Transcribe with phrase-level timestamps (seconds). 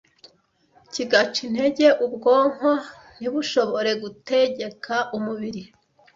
[0.93, 2.69] kigaca intege ubwonko
[3.17, 5.63] ntibushobore gutegeka umubiri